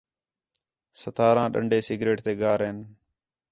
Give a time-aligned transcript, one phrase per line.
[1.01, 2.77] ستارھاں ݙَنڈے سگریٹ تے گار ہِن